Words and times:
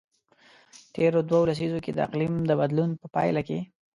تیرو 0.93 1.19
دوو 1.29 1.47
لسیزو 1.49 1.79
کې 1.85 1.91
د 1.93 1.99
اقلیم 2.07 2.33
د 2.45 2.51
بدلون 2.61 2.89
په 3.01 3.05
پایله 3.15 3.41
کې. 3.47 3.59